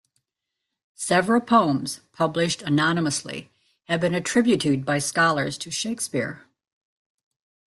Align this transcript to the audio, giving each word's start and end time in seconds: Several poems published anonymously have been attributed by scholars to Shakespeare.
Several 0.95 1.39
poems 1.39 1.99
published 2.11 2.63
anonymously 2.63 3.51
have 3.83 4.01
been 4.01 4.15
attributed 4.15 4.83
by 4.83 4.97
scholars 4.97 5.59
to 5.59 5.69
Shakespeare. 5.69 6.41